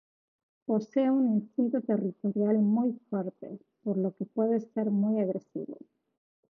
Posee 0.65 1.11
un 1.11 1.27
instinto 1.27 1.79
territorial 1.81 2.57
muy 2.57 2.99
fuerte, 3.11 3.59
por 3.83 3.99
lo 3.99 4.15
que 4.15 4.25
puede 4.25 4.59
ser 4.59 4.89
muy 4.89 5.21
agresivo. 5.21 5.77